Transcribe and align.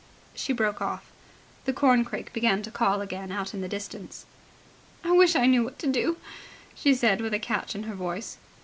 ."She 0.43 0.51
broke 0.51 0.81
off. 0.81 1.11
The 1.65 1.73
corncrake 1.73 2.33
began 2.33 2.63
to 2.63 2.71
call 2.71 3.01
again 3.01 3.31
out 3.31 3.53
in 3.53 3.61
the 3.61 3.67
distance. 3.69 4.25
"I 5.03 5.11
wish 5.11 5.35
I 5.35 5.45
knew 5.45 5.63
what 5.63 5.77
to 5.77 5.85
do," 5.85 6.17
she 6.73 6.95
said 6.95 7.21
with 7.21 7.35
a 7.35 7.39
catch 7.39 7.75
in 7.75 7.83
her 7.83 7.93
voice. 7.93 8.39